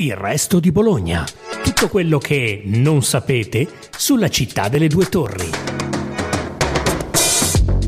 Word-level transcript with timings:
Il 0.00 0.14
resto 0.14 0.60
di 0.60 0.70
Bologna. 0.70 1.24
Tutto 1.60 1.88
quello 1.88 2.18
che 2.18 2.62
non 2.66 3.02
sapete 3.02 3.66
sulla 3.90 4.28
città 4.28 4.68
delle 4.68 4.86
due 4.86 5.06
torri. 5.06 5.50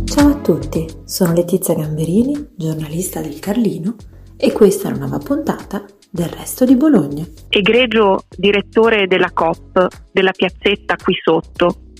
Ciao 0.06 0.28
a 0.28 0.34
tutti, 0.40 0.88
sono 1.04 1.32
Letizia 1.34 1.74
Gamberini, 1.74 2.48
giornalista 2.56 3.20
del 3.20 3.38
Carlino 3.38 3.94
e 4.36 4.50
questa 4.50 4.88
è 4.88 4.90
una 4.90 5.06
nuova 5.06 5.18
puntata 5.18 5.84
del 6.10 6.26
resto 6.26 6.64
di 6.64 6.74
Bologna. 6.74 7.24
Egregio 7.48 8.24
direttore 8.36 9.06
della 9.06 9.30
COP, 9.30 9.86
della 10.10 10.32
piazzetta 10.32 10.96
qui 10.96 11.14
sotto, 11.22 11.92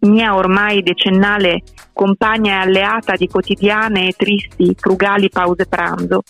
mia 0.00 0.36
ormai 0.36 0.82
decennale 0.82 1.62
compagna 1.94 2.52
e 2.52 2.66
alleata 2.66 3.16
di 3.16 3.28
quotidiane 3.28 4.08
e 4.08 4.12
tristi, 4.14 4.74
frugali 4.76 5.30
pause 5.30 5.64
pranzo. 5.64 6.20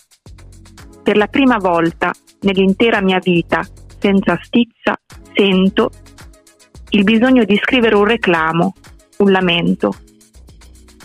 Per 1.03 1.17
la 1.17 1.27
prima 1.27 1.57
volta 1.57 2.13
nell'intera 2.45 3.01
mia 3.01 3.19
vita, 3.21 3.61
senza 3.99 4.39
stizza, 4.41 4.95
sento 5.33 5.89
il 6.89 7.03
bisogno 7.03 7.43
di 7.43 7.57
scrivere 7.57 7.95
un 7.95 8.05
reclamo, 8.05 8.73
un 9.17 9.31
lamento. 9.31 9.93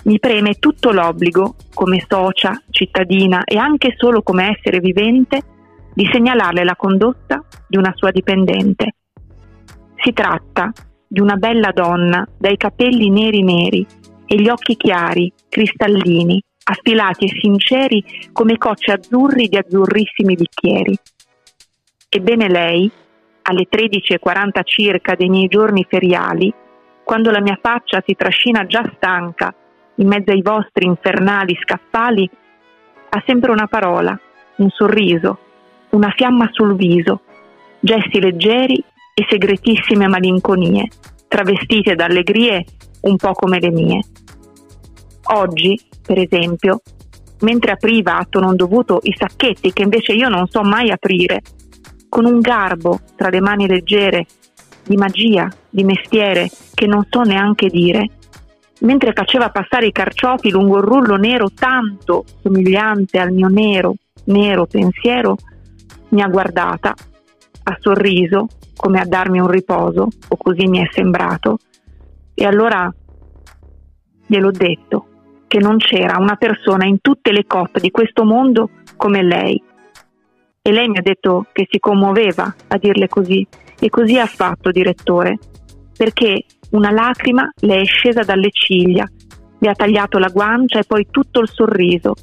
Mi 0.05 0.19
preme 0.19 0.55
tutto 0.55 0.93
l'obbligo, 0.93 1.57
come 1.75 2.05
socia, 2.07 2.63
cittadina 2.71 3.45
e 3.45 3.57
anche 3.57 3.95
solo 3.97 4.23
come 4.23 4.57
essere 4.57 4.79
vivente, 4.79 5.43
di 5.93 6.09
segnalarle 6.11 6.65
la 6.65 6.77
condotta 6.77 7.45
di 7.67 7.77
una 7.77 7.93
sua 7.95 8.11
dipendente. 8.11 8.95
Si 9.97 10.13
tratta 10.13 10.73
di 11.07 11.21
una 11.21 11.35
bella 11.35 11.73
donna 11.73 12.25
dai 12.39 12.57
capelli 12.57 13.11
neri 13.11 13.43
neri 13.43 13.87
e 14.25 14.41
gli 14.41 14.49
occhi 14.49 14.77
chiari, 14.77 15.31
cristallini, 15.49 16.41
affilati 16.65 17.25
e 17.25 17.39
sinceri 17.41 18.05
come 18.33 18.57
cocce 18.59 18.93
azzurri 18.93 19.49
di 19.49 19.57
azzurrissimi 19.57 20.37
bicchieri. 20.37 20.97
Ebbene 22.13 22.49
lei, 22.49 22.91
alle 23.43 23.69
13.40 23.71 24.63
circa 24.65 25.15
dei 25.15 25.29
miei 25.29 25.47
giorni 25.47 25.87
feriali, 25.89 26.53
quando 27.05 27.31
la 27.31 27.41
mia 27.41 27.57
faccia 27.63 28.03
si 28.05 28.17
trascina 28.17 28.67
già 28.67 28.83
stanca 28.97 29.55
in 29.95 30.09
mezzo 30.09 30.33
ai 30.33 30.43
vostri 30.43 30.87
infernali 30.87 31.57
scaffali, 31.63 32.29
ha 33.11 33.23
sempre 33.25 33.53
una 33.53 33.69
parola, 33.69 34.19
un 34.57 34.69
sorriso, 34.71 35.39
una 35.91 36.13
fiamma 36.17 36.49
sul 36.51 36.75
viso, 36.75 37.21
gesti 37.79 38.19
leggeri 38.19 38.83
e 39.15 39.27
segretissime 39.29 40.09
malinconie, 40.09 40.89
travestite 41.29 41.95
da 41.95 42.07
allegrie 42.07 42.65
un 43.03 43.17
po' 43.19 43.35
come 43.35 43.61
le 43.61 43.71
mie. 43.71 44.01
Oggi, 45.35 45.81
per 46.05 46.19
esempio, 46.19 46.81
mentre 47.43 47.71
apriva 47.71 48.17
atto 48.17 48.41
non 48.41 48.57
dovuto 48.57 48.99
i 49.05 49.15
sacchetti 49.17 49.73
che 49.73 49.83
invece 49.83 50.13
io 50.13 50.29
non 50.29 50.49
so 50.49 50.63
mai 50.63 50.91
aprire, 50.91 51.41
con 52.11 52.27
un 52.27 52.41
garbo 52.41 53.01
tra 53.17 53.31
le 53.31 53.41
mani 53.41 53.67
leggere, 53.67 54.27
di 54.85 54.97
magia, 54.97 55.49
di 55.71 55.85
mestiere, 55.85 56.51
che 56.75 56.87
non 56.87 57.07
so 57.09 57.23
neanche 57.23 57.69
dire, 57.69 58.07
mentre 58.81 59.13
faceva 59.15 59.51
passare 59.51 59.87
i 59.87 59.93
carciofi 59.93 60.51
lungo 60.51 60.79
il 60.79 60.85
rullo 60.85 61.17
nero 61.17 61.51
tanto 61.55 62.25
somigliante 62.43 63.19
al 63.19 63.33
mio 63.33 63.49
nero, 63.49 63.95
nero 64.25 64.67
pensiero, 64.67 65.37
mi 66.09 66.21
ha 66.21 66.29
guardata, 66.29 66.93
ha 67.63 67.77
sorriso 67.79 68.49
come 68.77 69.01
a 69.01 69.07
darmi 69.07 69.39
un 69.39 69.49
riposo, 69.49 70.09
o 70.29 70.37
così 70.37 70.67
mi 70.67 70.81
è 70.81 70.89
sembrato, 70.91 71.59
e 72.35 72.45
allora 72.45 72.93
gliel'ho 74.27 74.51
detto 74.51 75.07
che 75.47 75.59
non 75.59 75.77
c'era 75.77 76.19
una 76.19 76.37
persona 76.37 76.87
in 76.87 77.01
tutte 77.01 77.33
le 77.33 77.45
coppe 77.47 77.81
di 77.81 77.91
questo 77.91 78.25
mondo 78.25 78.71
come 78.97 79.23
lei, 79.23 79.63
e 80.63 80.73
lei 80.73 80.89
mi 80.89 80.99
ha 80.99 81.03
detto 81.03 81.47
che 81.53 81.67
si 81.71 81.79
commuoveva 81.79 82.55
a 82.69 82.79
dirle 82.79 83.09
così 83.09 83.47
e 83.79 83.89
così 83.89 84.19
ha 84.19 84.27
fatto, 84.27 84.71
direttore, 84.71 85.39
perché 85.97 86.45
una 86.71 86.91
lacrima 86.91 87.51
le 87.61 87.81
è 87.81 87.85
scesa 87.85 88.23
dalle 88.23 88.51
ciglia, 88.51 89.09
le 89.59 89.69
ha 89.69 89.75
tagliato 89.75 90.19
la 90.19 90.29
guancia 90.29 90.79
e 90.79 90.85
poi 90.87 91.07
tutto 91.11 91.41
il 91.41 91.49
sorriso. 91.49 92.15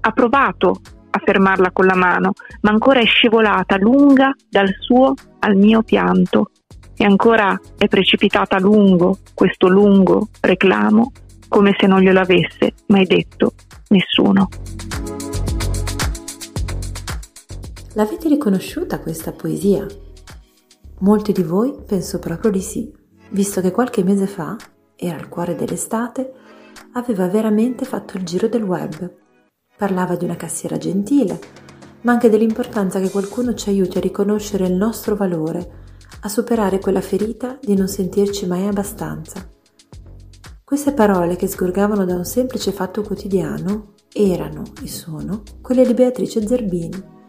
Ha 0.00 0.10
provato 0.12 0.80
a 1.10 1.20
fermarla 1.24 1.72
con 1.72 1.86
la 1.86 1.96
mano, 1.96 2.32
ma 2.62 2.70
ancora 2.70 3.00
è 3.00 3.04
scivolata 3.04 3.76
lunga 3.78 4.32
dal 4.48 4.68
suo 4.78 5.14
al 5.40 5.56
mio 5.56 5.82
pianto 5.82 6.50
e 6.96 7.04
ancora 7.04 7.58
è 7.76 7.88
precipitata 7.88 8.58
lungo 8.58 9.18
questo 9.34 9.68
lungo 9.68 10.28
reclamo 10.40 11.10
come 11.48 11.74
se 11.78 11.86
non 11.86 12.00
glielo 12.00 12.20
avesse 12.20 12.74
mai 12.86 13.04
detto 13.04 13.52
nessuno. 13.88 14.48
L'avete 17.94 18.26
riconosciuta 18.28 19.00
questa 19.00 19.32
poesia? 19.32 19.86
Molti 21.00 21.32
di 21.32 21.42
voi 21.42 21.74
penso 21.84 22.18
proprio 22.18 22.50
di 22.50 22.62
sì, 22.62 22.90
visto 23.32 23.60
che 23.60 23.70
qualche 23.70 24.02
mese 24.02 24.26
fa, 24.26 24.56
era 24.96 25.18
il 25.18 25.28
cuore 25.28 25.54
dell'estate, 25.54 26.32
aveva 26.92 27.28
veramente 27.28 27.84
fatto 27.84 28.16
il 28.16 28.24
giro 28.24 28.48
del 28.48 28.62
web. 28.62 29.14
Parlava 29.76 30.16
di 30.16 30.24
una 30.24 30.36
cassiera 30.36 30.78
gentile, 30.78 31.38
ma 32.02 32.12
anche 32.12 32.30
dell'importanza 32.30 32.98
che 32.98 33.10
qualcuno 33.10 33.52
ci 33.52 33.68
aiuti 33.68 33.98
a 33.98 34.00
riconoscere 34.00 34.66
il 34.66 34.74
nostro 34.74 35.14
valore, 35.14 35.80
a 36.22 36.28
superare 36.30 36.78
quella 36.78 37.02
ferita 37.02 37.58
di 37.60 37.76
non 37.76 37.88
sentirci 37.88 38.46
mai 38.46 38.66
abbastanza. 38.66 39.46
Queste 40.64 40.92
parole 40.92 41.36
che 41.36 41.46
sgorgavano 41.46 42.06
da 42.06 42.14
un 42.14 42.24
semplice 42.24 42.72
fatto 42.72 43.02
quotidiano 43.02 43.92
erano 44.10 44.62
e 44.82 44.88
sono 44.88 45.42
quelle 45.60 45.84
di 45.84 45.92
Beatrice 45.92 46.46
Zerbini 46.46 47.20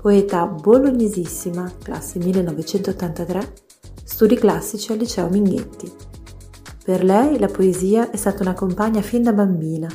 poeta 0.00 0.46
bolognesissima, 0.46 1.70
classe 1.82 2.18
1983, 2.18 3.52
studi 4.02 4.34
classici 4.36 4.92
al 4.92 4.98
liceo 4.98 5.28
Minghetti. 5.28 5.92
Per 6.82 7.04
lei 7.04 7.38
la 7.38 7.48
poesia 7.48 8.10
è 8.10 8.16
stata 8.16 8.42
una 8.42 8.54
compagna 8.54 9.02
fin 9.02 9.22
da 9.22 9.34
bambina 9.34 9.88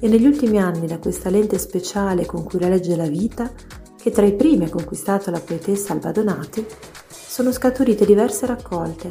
e 0.00 0.06
negli 0.06 0.26
ultimi 0.26 0.58
anni 0.58 0.86
da 0.86 0.98
questa 0.98 1.30
lente 1.30 1.58
speciale 1.58 2.26
con 2.26 2.44
cui 2.44 2.60
la 2.60 2.68
legge 2.68 2.94
la 2.94 3.06
vita, 3.06 3.50
che 3.96 4.10
tra 4.10 4.26
i 4.26 4.34
primi 4.34 4.64
ha 4.66 4.70
conquistato 4.70 5.30
la 5.30 5.40
poetessa 5.40 5.94
Alba 5.94 6.12
Donati, 6.12 6.66
sono 7.08 7.50
scaturite 7.50 8.04
diverse 8.04 8.44
raccolte. 8.44 9.08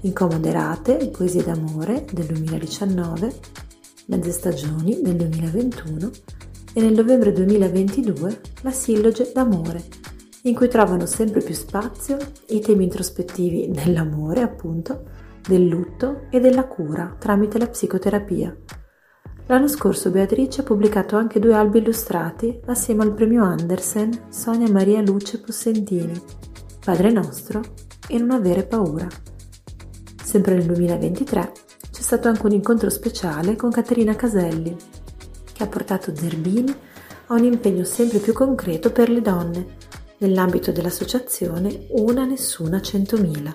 Incomoderate, 0.00 1.10
Poesie 1.10 1.44
d'amore 1.44 2.06
del 2.10 2.24
2019, 2.24 3.34
Mezze 4.06 4.32
stagioni 4.32 5.02
del 5.02 5.16
2021 5.16 6.10
e 6.72 6.80
nel 6.80 6.92
novembre 6.92 7.32
2022 7.32 8.40
la 8.62 8.70
Silloge 8.70 9.30
d'amore, 9.34 9.82
in 10.42 10.54
cui 10.54 10.68
trovano 10.68 11.06
sempre 11.06 11.40
più 11.40 11.54
spazio 11.54 12.16
i 12.48 12.60
temi 12.60 12.84
introspettivi 12.84 13.70
dell'amore, 13.70 14.42
appunto, 14.42 15.04
del 15.46 15.66
lutto 15.66 16.26
e 16.30 16.40
della 16.40 16.66
cura 16.66 17.16
tramite 17.18 17.58
la 17.58 17.66
psicoterapia. 17.66 18.56
L'anno 19.46 19.66
scorso 19.66 20.10
Beatrice 20.10 20.60
ha 20.60 20.64
pubblicato 20.64 21.16
anche 21.16 21.40
due 21.40 21.54
albi 21.54 21.78
illustrati 21.78 22.60
assieme 22.66 23.02
al 23.02 23.14
premio 23.14 23.42
Andersen 23.42 24.26
Sonia 24.28 24.70
Maria 24.70 25.00
Luce 25.00 25.40
Possentini, 25.40 26.12
Padre 26.84 27.10
Nostro 27.10 27.60
e 28.06 28.18
Non 28.18 28.30
avere 28.30 28.64
paura. 28.64 29.08
Sempre 30.22 30.54
nel 30.54 30.66
2023 30.66 31.52
c'è 31.90 32.00
stato 32.00 32.28
anche 32.28 32.46
un 32.46 32.52
incontro 32.52 32.88
speciale 32.90 33.56
con 33.56 33.70
Caterina 33.70 34.14
Caselli, 34.14 34.76
che 35.60 35.66
ha 35.66 35.68
portato 35.68 36.16
Zerbini 36.16 36.74
a 37.26 37.34
un 37.34 37.44
impegno 37.44 37.84
sempre 37.84 38.18
più 38.18 38.32
concreto 38.32 38.90
per 38.92 39.10
le 39.10 39.20
donne, 39.20 39.66
nell'ambito 40.18 40.72
dell'associazione 40.72 41.86
Una 41.90 42.24
Nessuna 42.24 42.78
100.000. 42.78 43.54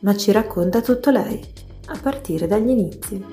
Ma 0.00 0.16
ci 0.16 0.32
racconta 0.32 0.80
tutto 0.80 1.10
lei, 1.10 1.40
a 1.86 1.98
partire 2.02 2.48
dagli 2.48 2.68
inizi. 2.68 3.24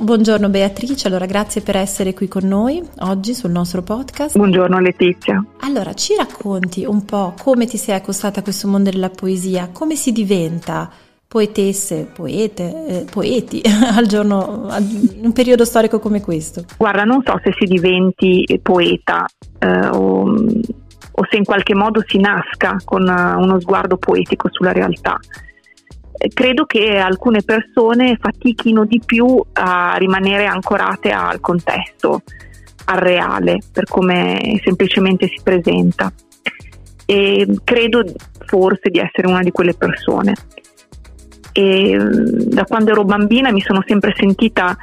Buongiorno 0.00 0.50
Beatrice, 0.50 1.08
allora 1.08 1.24
grazie 1.24 1.62
per 1.62 1.76
essere 1.76 2.12
qui 2.12 2.28
con 2.28 2.46
noi 2.46 2.86
oggi 2.98 3.32
sul 3.34 3.50
nostro 3.50 3.82
podcast. 3.82 4.36
Buongiorno 4.36 4.78
Letizia. 4.80 5.42
Allora, 5.60 5.94
ci 5.94 6.14
racconti 6.14 6.84
un 6.84 7.06
po' 7.06 7.34
come 7.42 7.66
ti 7.66 7.78
sei 7.78 7.94
accostata 7.94 8.40
a 8.40 8.42
questo 8.42 8.68
mondo 8.68 8.90
della 8.90 9.10
poesia, 9.10 9.70
come 9.72 9.96
si 9.96 10.12
diventa 10.12 10.90
poetesse, 11.28 12.08
poete, 12.10 12.86
eh, 12.86 13.04
poeti 13.04 13.60
al 13.94 14.06
giorno, 14.06 14.66
in 14.78 15.26
un 15.26 15.32
periodo 15.32 15.66
storico 15.66 15.98
come 15.98 16.22
questo? 16.22 16.64
Guarda, 16.78 17.04
non 17.04 17.22
so 17.22 17.38
se 17.44 17.52
si 17.58 17.66
diventi 17.66 18.58
poeta 18.62 19.26
eh, 19.58 19.88
o, 19.88 20.22
o, 20.22 21.26
se 21.30 21.36
in 21.36 21.44
qualche 21.44 21.74
modo 21.74 22.02
si 22.06 22.18
nasca 22.18 22.78
con 22.82 23.02
uh, 23.02 23.40
uno 23.40 23.60
sguardo 23.60 23.98
poetico 23.98 24.48
sulla 24.50 24.72
realtà. 24.72 25.18
Eh, 26.16 26.30
credo 26.32 26.64
che 26.64 26.96
alcune 26.96 27.42
persone 27.42 28.16
fatichino 28.18 28.86
di 28.86 29.02
più 29.04 29.38
a 29.52 29.96
rimanere 29.98 30.46
ancorate 30.46 31.10
al 31.10 31.40
contesto, 31.40 32.22
al 32.86 32.98
reale, 32.98 33.58
per 33.70 33.84
come 33.84 34.58
semplicemente 34.64 35.28
si 35.28 35.40
presenta. 35.42 36.10
E 37.04 37.46
credo 37.64 38.02
forse 38.46 38.88
di 38.88 38.98
essere 38.98 39.26
una 39.26 39.42
di 39.42 39.50
quelle 39.50 39.74
persone 39.74 40.32
e 41.58 41.98
mm, 41.98 42.50
da 42.50 42.64
quando 42.64 42.92
ero 42.92 43.04
bambina 43.04 43.50
mi 43.50 43.60
sono 43.60 43.82
sempre 43.84 44.14
sentita 44.16 44.76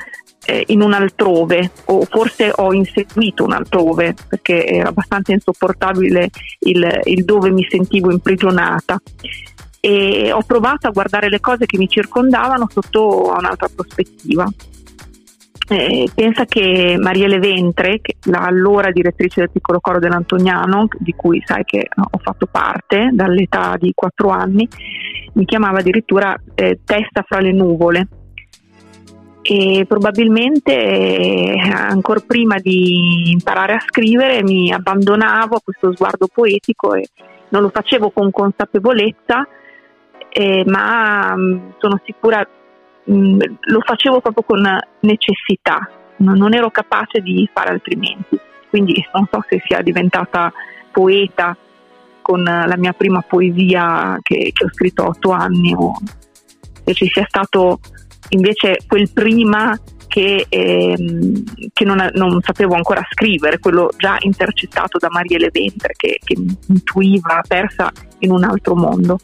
eh, 0.46 0.66
in 0.68 0.82
un 0.82 0.92
altrove 0.92 1.72
o 1.86 2.04
forse 2.04 2.52
ho 2.54 2.74
inseguito 2.74 3.46
un 3.46 3.54
altrove 3.54 4.14
perché 4.28 4.66
era 4.66 4.90
abbastanza 4.90 5.32
insopportabile 5.32 6.30
il, 6.60 7.00
il 7.06 7.24
dove 7.24 7.50
mi 7.52 7.66
sentivo 7.70 8.12
imprigionata 8.12 9.02
e 9.80 10.34
ho 10.34 10.42
provato 10.42 10.88
a 10.88 10.92
guardare 10.92 11.30
le 11.30 11.40
cose 11.40 11.66
che 11.66 11.78
mi 11.78 11.88
circondavano 11.88 12.68
sotto 12.70 13.32
un'altra 13.38 13.70
prospettiva. 13.74 14.46
Eh, 15.68 16.08
pensa 16.14 16.46
che 16.46 16.96
Marielle 17.00 17.40
Ventre, 17.40 18.00
che 18.00 18.18
l'allora 18.26 18.92
direttrice 18.92 19.42
del 19.42 19.50
piccolo 19.52 19.80
coro 19.80 20.00
dell'Antoniano, 20.00 20.88
di 21.00 21.14
cui 21.14 21.42
sai 21.44 21.64
che 21.64 21.88
ho 21.96 22.18
fatto 22.20 22.46
parte 22.46 23.10
dall'età 23.12 23.76
di 23.80 23.92
quattro 23.96 24.30
anni, 24.30 24.68
mi 25.34 25.46
chiamava 25.46 25.80
addirittura 25.80 26.36
eh, 26.54 26.80
testa 26.86 27.24
fra 27.28 27.40
le 27.40 27.52
nuvole, 27.52 28.08
e 29.48 29.86
probabilmente 29.88 30.74
eh, 30.74 31.60
ancora 31.72 32.20
prima 32.26 32.58
di 32.58 33.30
imparare 33.32 33.74
a 33.74 33.80
scrivere 33.80 34.42
mi 34.42 34.74
abbandonavo 34.74 35.58
a 35.58 35.62
questo 35.64 35.94
sguardo 35.94 36.28
poetico 36.34 36.96
e 36.96 37.08
non 37.50 37.62
lo 37.62 37.70
facevo 37.70 38.10
con 38.10 38.32
consapevolezza, 38.32 39.48
eh, 40.30 40.64
ma 40.66 41.36
mh, 41.36 41.42
mm, 41.42 41.70
sono 41.78 42.02
sicura 42.04 42.44
mm, 43.10 43.40
lo 43.62 43.82
facevo 43.82 44.22
proprio 44.22 44.44
con 44.44 44.80
necessità, 45.02 45.90
non, 46.18 46.54
ero 46.54 46.70
capace 46.70 47.22
di 47.22 47.50
fare 47.54 47.70
altrimenti. 47.70 48.40
Quindi 48.70 49.06
non 49.14 49.28
so 49.32 49.44
se 49.48 49.62
sia 49.66 49.82
diventata 49.82 50.52
poeta 50.92 51.56
con 52.22 52.44
la 52.44 52.76
mia 52.78 52.94
prima 52.94 53.22
poesia 53.22 54.18
che, 54.22 54.52
che 54.54 54.66
ho 54.66 54.70
scritto 54.72 55.04
a 55.04 55.08
otto 55.08 55.32
anni 55.32 55.74
o 55.76 55.94
se 56.84 56.94
ci 56.94 57.08
sia 57.08 57.26
stato 57.28 57.80
invece 58.30 58.80
quel 58.88 59.12
prima 59.12 59.78
che, 60.08 60.46
ehm, 60.48 61.44
che 61.74 61.84
non, 61.84 62.10
non, 62.14 62.40
sapevo 62.42 62.76
ancora 62.76 63.06
scrivere, 63.12 63.60
quello 63.60 63.90
già 63.98 64.16
intercettato 64.20 64.98
da 64.98 65.10
Marielle 65.12 65.50
Ventre 65.52 65.94
che, 65.98 66.20
che 66.24 66.36
mi 66.38 66.58
intuiva 66.68 67.42
persa 67.46 67.92
in 68.20 68.32
un 68.32 68.44
altro 68.44 68.76
mondo. 68.76 69.20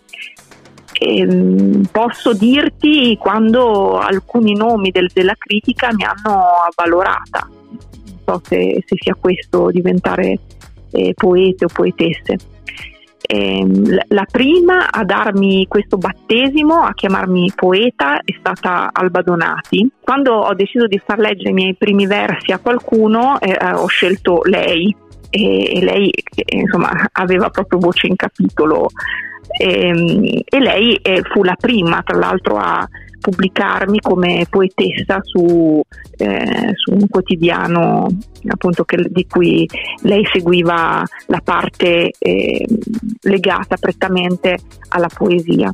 Ehm, 0.99 1.83
posso 1.91 2.33
dirti 2.33 3.17
quando 3.17 3.97
alcuni 3.97 4.53
nomi 4.53 4.91
del, 4.91 5.09
della 5.13 5.35
critica 5.37 5.89
mi 5.93 6.03
hanno 6.03 6.43
avvalorata, 6.69 7.49
non 7.49 8.19
so 8.25 8.41
se, 8.43 8.83
se 8.85 8.95
sia 8.99 9.15
questo 9.19 9.69
diventare 9.71 10.39
eh, 10.91 11.13
poete 11.15 11.65
o 11.65 11.69
poetesse. 11.73 12.37
Eh, 13.23 13.65
la 14.09 14.25
prima 14.29 14.89
a 14.89 15.05
darmi 15.05 15.65
questo 15.67 15.97
battesimo, 15.97 16.81
a 16.81 16.93
chiamarmi 16.93 17.53
poeta, 17.55 18.19
è 18.19 18.35
stata 18.37 18.89
Alba 18.91 19.21
Donati. 19.21 19.89
Quando 20.01 20.33
ho 20.33 20.53
deciso 20.53 20.85
di 20.87 20.97
far 20.97 21.19
leggere 21.19 21.51
i 21.51 21.53
miei 21.53 21.75
primi 21.75 22.07
versi 22.07 22.51
a 22.51 22.59
qualcuno, 22.59 23.39
eh, 23.39 23.57
ho 23.73 23.87
scelto 23.87 24.41
lei 24.43 24.93
e, 25.31 25.77
e 25.77 25.83
lei 25.83 26.11
insomma 26.49 26.91
aveva 27.13 27.49
proprio 27.49 27.79
voce 27.79 28.05
in 28.05 28.15
capitolo 28.15 28.89
e, 29.57 29.87
ehm, 29.87 30.41
e 30.45 30.59
lei 30.59 30.95
eh, 30.97 31.21
fu 31.23 31.43
la 31.43 31.55
prima 31.59 32.03
tra 32.03 32.17
l'altro 32.17 32.57
a 32.57 32.87
pubblicarmi 33.21 33.99
come 33.99 34.45
poetessa 34.49 35.19
su, 35.21 35.79
eh, 36.17 36.71
su 36.73 36.91
un 36.91 37.07
quotidiano 37.07 38.07
appunto 38.47 38.83
che, 38.83 38.97
di 39.09 39.27
cui 39.27 39.67
lei 40.01 40.25
seguiva 40.31 41.03
la 41.27 41.41
parte 41.43 42.11
eh, 42.17 42.67
legata 43.21 43.77
prettamente 43.77 44.57
alla 44.89 45.09
poesia. 45.13 45.71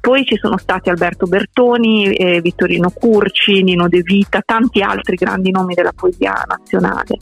Poi 0.00 0.24
ci 0.24 0.36
sono 0.36 0.58
stati 0.58 0.90
Alberto 0.90 1.26
Bertoni, 1.26 2.12
eh, 2.12 2.40
Vittorino 2.40 2.90
Curci, 2.90 3.62
Nino 3.62 3.88
De 3.88 4.02
Vita, 4.02 4.42
tanti 4.44 4.82
altri 4.82 5.14
grandi 5.16 5.50
nomi 5.50 5.74
della 5.74 5.92
poesia 5.94 6.44
nazionale. 6.46 7.18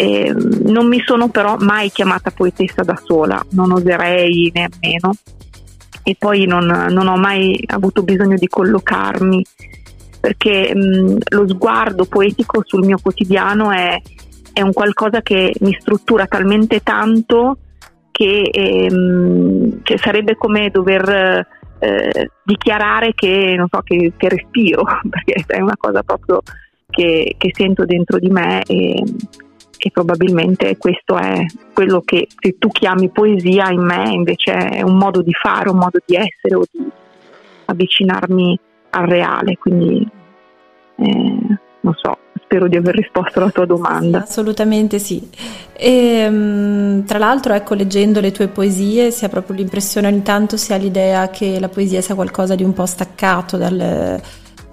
Eh, 0.00 0.32
non 0.62 0.88
mi 0.88 1.02
sono 1.04 1.28
però 1.28 1.56
mai 1.58 1.90
chiamata 1.90 2.30
poetessa 2.30 2.82
da 2.82 2.98
sola, 3.04 3.44
non 3.50 3.70
oserei 3.70 4.50
nemmeno. 4.54 5.12
E 6.02 6.16
poi 6.18 6.46
non, 6.46 6.64
non 6.64 7.06
ho 7.06 7.18
mai 7.18 7.62
avuto 7.66 8.02
bisogno 8.02 8.36
di 8.36 8.46
collocarmi 8.46 9.44
perché 10.18 10.74
mh, 10.74 11.18
lo 11.28 11.46
sguardo 11.46 12.06
poetico 12.06 12.62
sul 12.64 12.86
mio 12.86 12.96
quotidiano 13.02 13.70
è, 13.72 14.00
è, 14.54 14.62
un 14.62 14.72
qualcosa 14.72 15.20
che 15.20 15.52
mi 15.60 15.76
struttura 15.78 16.24
talmente 16.24 16.80
tanto 16.80 17.58
che, 18.10 18.48
ehm, 18.50 19.82
che 19.82 19.98
sarebbe 19.98 20.34
come 20.36 20.70
dover 20.70 21.46
eh, 21.78 22.30
dichiarare 22.42 23.12
che, 23.14 23.62
so, 23.70 23.80
che, 23.84 24.14
che, 24.16 24.28
respiro, 24.30 24.82
perché 25.10 25.44
è 25.46 25.60
una 25.60 25.76
cosa 25.76 26.02
proprio 26.02 26.40
che, 26.88 27.34
che 27.36 27.50
sento 27.52 27.84
dentro 27.84 28.18
di 28.18 28.28
me 28.28 28.62
e, 28.62 28.94
e 29.82 29.90
probabilmente 29.90 30.76
questo 30.76 31.16
è 31.16 31.44
quello 31.72 32.02
che 32.04 32.28
se 32.38 32.56
tu 32.58 32.68
chiami 32.68 33.08
poesia 33.08 33.70
in 33.70 33.80
me 33.80 34.10
invece 34.10 34.52
è 34.52 34.82
un 34.82 34.98
modo 34.98 35.22
di 35.22 35.32
fare, 35.32 35.70
un 35.70 35.78
modo 35.78 35.98
di 36.04 36.14
essere 36.14 36.54
o 36.54 36.64
di 36.70 36.86
avvicinarmi 37.64 38.58
al 38.90 39.06
reale, 39.06 39.56
quindi 39.56 40.06
eh, 40.96 41.58
non 41.80 41.94
so, 41.94 42.18
spero 42.42 42.68
di 42.68 42.76
aver 42.76 42.94
risposto 42.94 43.38
alla 43.38 43.50
tua 43.50 43.64
domanda. 43.64 44.18
Sì, 44.18 44.30
assolutamente 44.30 44.98
sì. 44.98 45.28
E, 45.72 46.26
um, 46.28 47.04
tra 47.04 47.18
l'altro, 47.18 47.54
ecco, 47.54 47.74
leggendo 47.74 48.20
le 48.20 48.32
tue 48.32 48.48
poesie 48.48 49.10
si 49.10 49.24
ha 49.24 49.28
proprio 49.28 49.56
l'impressione 49.56 50.08
ogni 50.08 50.22
tanto 50.22 50.56
si 50.56 50.72
ha 50.72 50.76
l'idea 50.76 51.30
che 51.30 51.58
la 51.58 51.68
poesia 51.68 52.02
sia 52.02 52.14
qualcosa 52.14 52.54
di 52.54 52.64
un 52.64 52.72
po' 52.72 52.86
staccato 52.86 53.56
dal 53.56 54.20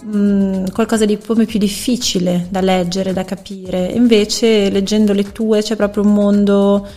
mh, 0.03 0.17
mm, 0.17 0.65
qualcosa 0.73 1.05
di 1.05 1.17
come 1.17 1.45
più 1.45 1.59
difficile 1.59 2.47
da 2.49 2.61
leggere, 2.61 3.13
da 3.13 3.23
capire. 3.23 3.85
Invece, 3.85 4.69
leggendo 4.69 5.13
le 5.13 5.31
tue, 5.31 5.61
c'è 5.61 5.75
proprio 5.75 6.03
un 6.03 6.13
mondo 6.13 6.87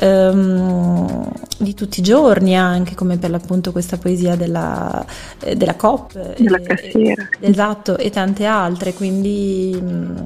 um, 0.00 1.32
di 1.58 1.74
tutti 1.74 2.00
i 2.00 2.02
giorni, 2.02 2.56
anche 2.56 2.94
come 2.94 3.16
per 3.18 3.30
l'appunto 3.30 3.72
questa 3.72 3.96
poesia 3.96 4.36
della, 4.36 5.04
eh, 5.40 5.56
della 5.56 5.74
COP. 5.74 6.36
Della 6.38 6.60
cassiera. 6.60 7.28
esatto, 7.40 7.96
e 7.96 8.10
tante 8.10 8.44
altre. 8.44 8.92
Quindi. 8.94 9.78
Mh, 9.80 9.88
mm, 9.88 10.16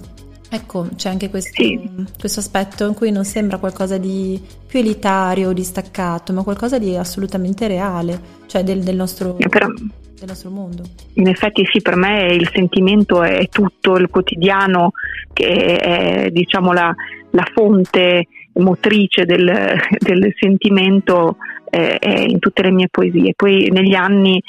Ecco, 0.53 0.89
c'è 0.97 1.09
anche 1.09 1.31
questo, 1.31 1.63
sì. 1.63 1.79
questo, 2.19 2.41
aspetto 2.41 2.85
in 2.85 2.95
cui 2.95 3.13
non 3.13 3.25
sembra 3.25 3.59
qualcosa 3.59 3.99
di 3.99 4.43
più 4.67 4.81
elitario, 4.81 5.53
distaccato, 5.53 6.33
ma 6.33 6.43
qualcosa 6.43 6.77
di 6.77 6.97
assolutamente 6.97 7.69
reale, 7.69 8.21
cioè 8.47 8.65
del, 8.65 8.83
del 8.83 8.97
nostro... 8.97 9.35
Però, 9.35 9.69
del 10.21 10.29
nostro 10.29 10.51
mondo. 10.51 10.83
In 11.15 11.29
effetti 11.29 11.67
sì, 11.71 11.81
per 11.81 11.97
me 11.97 12.27
il 12.27 12.49
sentimento 12.53 13.23
è 13.23 13.49
tutto 13.49 13.97
il 13.97 14.09
quotidiano 14.09 14.93
che 15.33 15.77
è 15.77 16.31
diciamo 16.31 16.73
la, 16.73 16.95
la 17.31 17.47
fonte 17.53 18.27
motrice 18.55 19.25
del, 19.25 19.45
del 19.99 20.33
sentimento 20.39 21.37
eh, 21.71 21.99
in 22.29 22.39
tutte 22.39 22.63
le 22.63 22.71
mie 22.71 22.89
poesie. 22.91 23.33
Poi 23.35 23.71
negli 23.71 23.95
anni 23.95 24.43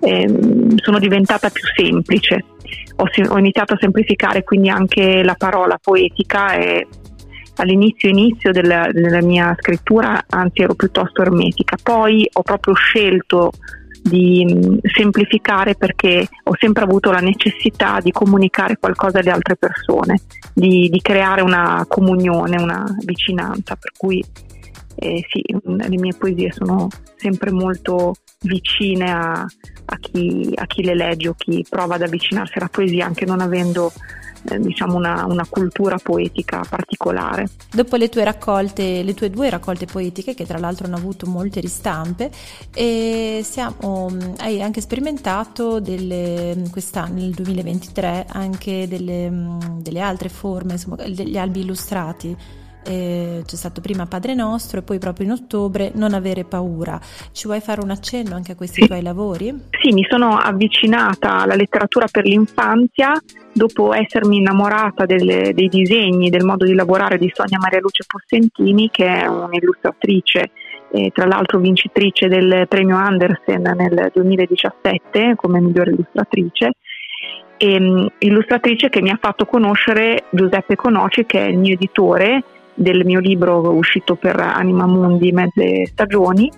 eh, 0.00 0.34
sono 0.76 0.98
diventata 0.98 1.50
più 1.50 1.64
semplice, 1.76 2.44
ho, 2.96 3.04
ho, 3.28 3.38
iniziato 3.38 3.74
a 3.74 3.78
semplificare 3.78 4.42
quindi 4.42 4.70
anche 4.70 5.22
la 5.22 5.34
parola 5.34 5.78
poetica 5.80 6.54
e 6.54 6.86
all'inizio 7.56 8.08
inizio 8.08 8.52
della, 8.52 8.88
della 8.90 9.20
mia 9.20 9.54
scrittura 9.58 10.24
anzi 10.28 10.62
ero 10.62 10.74
piuttosto 10.74 11.20
ermetica, 11.20 11.76
poi 11.82 12.26
ho 12.32 12.42
proprio 12.42 12.72
scelto 12.74 13.52
di 14.02 14.44
mm, 14.44 14.78
semplificare 14.94 15.74
perché 15.74 16.26
ho 16.44 16.56
sempre 16.58 16.84
avuto 16.84 17.10
la 17.10 17.20
necessità 17.20 18.00
di 18.00 18.10
comunicare 18.10 18.76
qualcosa 18.78 19.18
alle 19.18 19.30
altre 19.30 19.56
persone, 19.56 20.20
di, 20.52 20.88
di 20.90 21.00
creare 21.00 21.42
una 21.42 21.84
comunione, 21.88 22.60
una 22.60 22.84
vicinanza, 23.04 23.76
per 23.76 23.92
cui 23.96 24.24
eh, 24.96 25.24
sì, 25.28 25.42
le 25.64 25.88
mie 25.88 26.14
poesie 26.16 26.52
sono 26.52 26.88
sempre 27.16 27.50
molto 27.50 28.14
vicine 28.42 29.10
a, 29.10 29.32
a, 29.42 29.96
chi, 29.98 30.50
a 30.54 30.66
chi 30.66 30.82
le 30.82 30.94
legge 30.94 31.28
o 31.28 31.34
chi 31.36 31.64
prova 31.68 31.96
ad 31.96 32.02
avvicinarsi 32.02 32.56
alla 32.56 32.68
poesia 32.68 33.04
anche 33.04 33.26
non 33.26 33.40
avendo 33.40 33.92
eh, 34.48 34.58
diciamo 34.58 34.96
una, 34.96 35.26
una, 35.26 35.46
cultura 35.46 35.98
poetica 35.98 36.64
particolare. 36.66 37.48
Dopo 37.70 37.96
le 37.96 38.08
tue 38.08 38.24
raccolte, 38.24 39.02
le 39.02 39.12
tue 39.12 39.28
due 39.28 39.50
raccolte 39.50 39.84
poetiche, 39.84 40.32
che 40.32 40.46
tra 40.46 40.58
l'altro 40.58 40.86
hanno 40.86 40.96
avuto 40.96 41.26
molte 41.26 41.60
ristampe, 41.60 42.30
siamo, 43.42 44.16
hai 44.38 44.62
anche 44.62 44.80
sperimentato 44.80 45.78
delle, 45.80 46.62
quest'anno, 46.70 47.20
nel 47.20 47.32
2023, 47.32 48.26
anche 48.30 48.88
delle, 48.88 49.58
delle 49.76 50.00
altre 50.00 50.30
forme, 50.30 50.72
insomma, 50.72 50.96
degli 50.96 51.36
albi 51.36 51.60
illustrati 51.60 52.34
eh, 52.84 53.42
c'è 53.44 53.56
stato 53.56 53.80
prima 53.80 54.06
Padre 54.06 54.34
Nostro 54.34 54.80
e 54.80 54.82
poi 54.82 54.98
proprio 54.98 55.26
in 55.26 55.32
ottobre 55.32 55.92
Non 55.94 56.14
avere 56.14 56.44
paura. 56.44 57.00
Ci 57.32 57.46
vuoi 57.46 57.60
fare 57.60 57.80
un 57.80 57.90
accenno 57.90 58.34
anche 58.34 58.52
a 58.52 58.56
questi 58.56 58.82
sì. 58.82 58.86
tuoi 58.86 59.02
lavori? 59.02 59.68
Sì, 59.80 59.92
mi 59.92 60.06
sono 60.08 60.36
avvicinata 60.36 61.40
alla 61.40 61.54
letteratura 61.54 62.06
per 62.10 62.24
l'infanzia 62.24 63.12
dopo 63.52 63.92
essermi 63.92 64.36
innamorata 64.36 65.06
delle, 65.06 65.52
dei 65.54 65.68
disegni, 65.68 66.30
del 66.30 66.44
modo 66.44 66.64
di 66.64 66.74
lavorare 66.74 67.18
di 67.18 67.30
Sonia 67.32 67.58
Maria 67.58 67.80
Luce 67.80 68.04
Possentini, 68.06 68.90
che 68.90 69.06
è 69.06 69.26
un'illustratrice 69.26 70.50
eh, 70.92 71.10
tra 71.12 71.26
l'altro 71.26 71.58
vincitrice 71.58 72.28
del 72.28 72.66
premio 72.68 72.96
Andersen 72.96 73.62
nel 73.62 74.10
2017 74.12 75.34
come 75.36 75.60
migliore 75.60 75.92
illustratrice 75.92 76.72
e, 77.56 77.76
um, 77.76 78.08
illustratrice 78.18 78.88
che 78.88 79.00
mi 79.00 79.10
ha 79.10 79.18
fatto 79.20 79.44
conoscere 79.44 80.24
Giuseppe 80.30 80.76
Conoci 80.76 81.26
che 81.26 81.44
è 81.44 81.48
il 81.48 81.58
mio 81.58 81.74
editore 81.74 82.42
del 82.74 83.04
mio 83.04 83.20
libro 83.20 83.70
uscito 83.72 84.14
per 84.14 84.38
Anima 84.38 84.86
Mundi 84.86 85.32
Mezze 85.32 85.86
Stagioni 85.86 86.50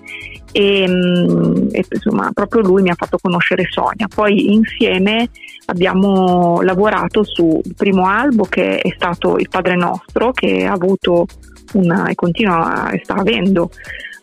e, 0.53 0.85
um, 0.87 1.69
e, 1.73 1.85
insomma 1.91 2.31
proprio 2.33 2.63
lui 2.63 2.83
mi 2.83 2.91
ha 2.91 2.95
fatto 2.95 3.19
conoscere 3.21 3.67
Sonia. 3.69 4.07
Poi 4.15 4.53
insieme 4.53 5.29
abbiamo 5.67 6.61
lavorato 6.61 7.25
sul 7.25 7.61
primo 7.77 8.07
albo 8.07 8.45
che 8.45 8.79
è 8.79 8.93
stato 8.95 9.39
Il 9.39 9.49
Padre 9.49 9.77
Nostro 9.77 10.33
che 10.33 10.65
ha 10.65 10.73
avuto 10.73 11.27
una, 11.73 12.09
e 12.09 12.15
continua 12.15 12.91
e 12.91 13.01
sta 13.03 13.15
avendo 13.15 13.71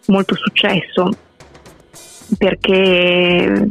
molto 0.08 0.36
successo 0.36 1.10
perché 2.38 3.70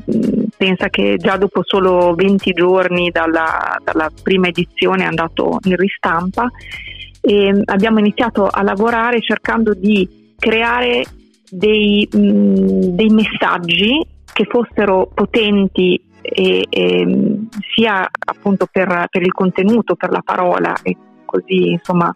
pensa 0.56 0.88
che 0.88 1.16
già 1.16 1.36
dopo 1.36 1.62
solo 1.64 2.14
20 2.14 2.52
giorni 2.52 3.10
dalla, 3.10 3.76
dalla 3.82 4.10
prima 4.20 4.48
edizione 4.48 5.04
è 5.04 5.06
andato 5.06 5.58
in 5.62 5.76
ristampa 5.76 6.50
e 7.28 7.60
abbiamo 7.66 7.98
iniziato 7.98 8.46
a 8.46 8.62
lavorare 8.62 9.20
cercando 9.20 9.74
di 9.74 10.32
creare 10.38 11.04
dei, 11.50 12.08
mh, 12.10 12.94
dei 12.94 13.08
messaggi 13.08 14.02
che 14.32 14.46
fossero 14.48 15.10
potenti 15.12 16.02
e, 16.22 16.64
e, 16.70 17.38
sia 17.74 18.08
appunto 18.18 18.66
per, 18.72 19.08
per, 19.10 19.20
il 19.20 19.32
contenuto, 19.32 19.94
per 19.94 20.10
la 20.10 20.22
parola 20.24 20.74
e 20.82 20.96
così 21.26 21.72
insomma 21.72 22.14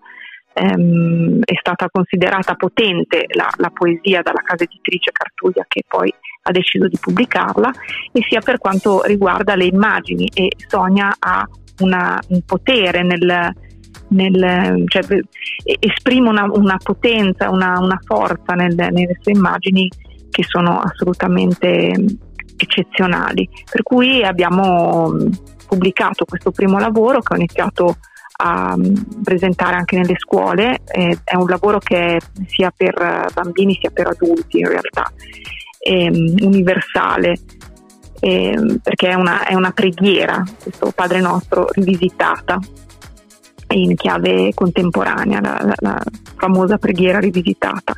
ehm, 0.55 1.41
è 1.45 1.57
stata 1.61 1.91
considerata 1.93 2.55
potente 2.55 3.27
la, 3.35 3.51
la, 3.57 3.69
poesia 3.69 4.23
dalla 4.23 4.41
casa 4.43 4.65
editrice 4.65 5.13
Cartuglia 5.13 5.67
che 5.69 5.83
poi 5.87 6.11
ha 6.45 6.51
deciso 6.53 6.89
di 6.89 6.97
pubblicarla 6.99 7.71
e 8.13 8.25
sia 8.27 8.41
per 8.41 8.57
quanto 8.57 9.03
riguarda 9.03 9.57
le 9.57 9.67
immagini 9.67 10.31
e 10.33 10.53
Sonia 10.69 11.15
ha 11.19 11.47
una, 11.81 12.19
un 12.29 12.41
potere 12.47 13.03
nel, 13.03 13.53
nel, 14.09 14.85
cioè, 14.87 15.03
esprime 15.79 16.29
una, 16.29 16.45
una 16.45 16.77
potenza, 16.83 17.51
una, 17.51 17.79
una 17.79 17.99
forza 18.05 18.55
nel, 18.55 18.75
nelle 18.75 19.17
sue 19.21 19.33
immagini 19.33 19.89
che 20.31 20.45
sono 20.45 20.79
assolutamente 20.79 21.95
eccezionali. 22.57 23.49
Per 23.71 23.83
cui 23.83 24.23
abbiamo 24.23 25.15
pubblicato 25.67 26.25
questo 26.25 26.51
primo 26.51 26.79
lavoro 26.79 27.21
che 27.21 27.35
ho 27.35 27.37
iniziato 27.37 27.97
a 28.45 28.77
presentare 29.23 29.77
anche 29.77 29.97
nelle 29.97 30.17
scuole, 30.19 30.81
eh, 30.87 31.19
è 31.23 31.37
un 31.37 31.47
lavoro 31.47 31.79
che 31.79 32.17
è 32.17 32.19
sia 32.47 32.73
per 32.75 33.27
bambini 33.33 33.79
sia 33.81 33.91
per 33.91 34.09
adulti 34.09 34.59
in 34.59 34.69
realtà, 34.69 35.11
è 35.79 36.09
universale. 36.09 37.39
perché 38.21 39.09
è 39.09 39.15
una, 39.15 39.45
è 39.45 39.55
una 39.55 39.73
preghiera, 39.73 40.45
questo 40.63 40.93
Padre 40.95 41.21
Nostro 41.21 41.67
rivisitata 41.73 42.57
in 43.73 43.95
chiave 43.95 44.53
contemporanea, 44.55 45.41
la, 45.41 45.61
la, 45.63 45.75
la 45.77 46.03
famosa 46.37 46.79
preghiera 46.79 47.19
rivisitata. 47.19 47.95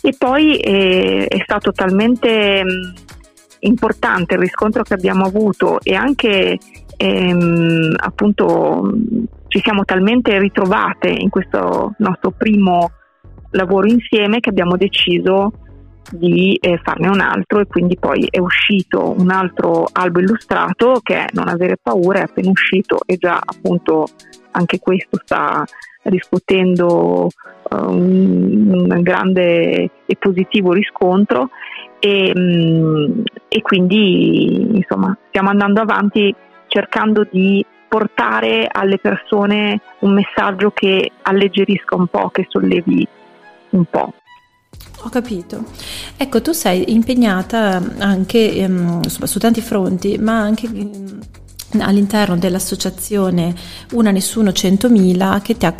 E 0.00 0.14
poi 0.18 0.56
eh, 0.58 1.26
è 1.26 1.40
stato 1.42 1.72
talmente 1.72 2.62
mh, 2.62 2.92
importante 3.60 4.34
il 4.34 4.40
riscontro 4.40 4.82
che 4.82 4.94
abbiamo 4.94 5.24
avuto 5.24 5.80
e 5.82 5.94
anche 5.94 6.58
ehm, 6.96 7.94
appunto 7.96 8.92
ci 9.48 9.60
siamo 9.60 9.84
talmente 9.84 10.38
ritrovate 10.38 11.08
in 11.08 11.30
questo 11.30 11.94
nostro 11.98 12.32
primo 12.32 12.90
lavoro 13.50 13.86
insieme 13.86 14.40
che 14.40 14.50
abbiamo 14.50 14.76
deciso 14.76 15.52
di 16.10 16.58
eh, 16.60 16.78
farne 16.82 17.08
un 17.08 17.20
altro 17.20 17.60
e 17.60 17.66
quindi 17.66 17.96
poi 17.96 18.26
è 18.30 18.38
uscito 18.38 19.14
un 19.18 19.30
altro 19.30 19.86
albo 19.92 20.20
illustrato 20.20 21.00
che 21.02 21.24
è 21.24 21.26
Non 21.32 21.48
avere 21.48 21.76
paura, 21.80 22.20
è 22.20 22.22
appena 22.22 22.50
uscito 22.50 23.00
e 23.06 23.16
già 23.16 23.40
appunto 23.44 24.06
anche 24.52 24.78
questo 24.78 25.18
sta 25.22 25.64
riscuotendo 26.02 27.28
uh, 27.70 27.76
un, 27.76 28.88
un, 28.90 29.02
grande 29.02 29.90
e 30.04 30.16
positivo 30.18 30.72
riscontro 30.72 31.50
e, 31.98 32.32
um, 32.34 33.22
e 33.48 33.62
quindi 33.62 34.76
insomma 34.76 35.16
stiamo 35.28 35.48
andando 35.48 35.80
avanti 35.80 36.34
cercando 36.66 37.26
di 37.30 37.64
portare 37.88 38.68
alle 38.70 38.98
persone 38.98 39.80
un 40.00 40.14
messaggio 40.14 40.70
che 40.72 41.12
alleggerisca 41.22 41.94
un 41.94 42.08
po', 42.08 42.28
che 42.30 42.46
sollevi 42.48 43.06
un 43.70 43.84
po'. 43.84 44.12
Ho 45.02 45.08
capito. 45.10 45.64
Ecco, 46.16 46.40
tu 46.40 46.52
sei 46.52 46.92
impegnata 46.92 47.82
anche 47.98 48.56
ehm, 48.56 49.06
su, 49.06 49.24
su, 49.26 49.38
tanti 49.38 49.60
fronti, 49.60 50.16
ma 50.16 50.40
anche 50.40 50.66
ehm, 50.66 51.20
all'interno 51.80 52.36
dell'associazione 52.36 53.54
Una 53.92 54.10
Nessuno 54.10 54.50
100.000 54.50 55.42
che 55.42 55.56
ti 55.56 55.66
ha, 55.66 55.74